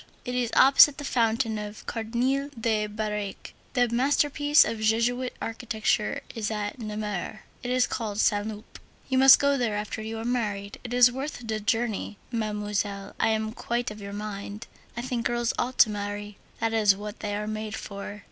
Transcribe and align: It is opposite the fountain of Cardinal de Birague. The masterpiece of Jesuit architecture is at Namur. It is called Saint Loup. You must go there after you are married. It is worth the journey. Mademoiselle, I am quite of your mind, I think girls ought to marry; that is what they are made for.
It 0.25 0.33
is 0.33 0.49
opposite 0.55 0.97
the 0.97 1.03
fountain 1.03 1.59
of 1.59 1.85
Cardinal 1.85 2.49
de 2.59 2.87
Birague. 2.87 3.51
The 3.73 3.87
masterpiece 3.89 4.65
of 4.65 4.79
Jesuit 4.79 5.35
architecture 5.39 6.21
is 6.33 6.49
at 6.49 6.79
Namur. 6.79 7.43
It 7.61 7.69
is 7.69 7.85
called 7.85 8.19
Saint 8.19 8.47
Loup. 8.47 8.79
You 9.09 9.19
must 9.19 9.37
go 9.37 9.59
there 9.59 9.75
after 9.75 10.01
you 10.01 10.17
are 10.17 10.25
married. 10.25 10.79
It 10.83 10.91
is 10.91 11.11
worth 11.11 11.45
the 11.47 11.59
journey. 11.59 12.17
Mademoiselle, 12.31 13.13
I 13.19 13.27
am 13.27 13.51
quite 13.53 13.91
of 13.91 14.01
your 14.01 14.11
mind, 14.11 14.65
I 14.97 15.03
think 15.03 15.27
girls 15.27 15.53
ought 15.59 15.77
to 15.77 15.91
marry; 15.91 16.37
that 16.59 16.73
is 16.73 16.95
what 16.97 17.19
they 17.19 17.35
are 17.35 17.45
made 17.45 17.75
for. 17.75 18.19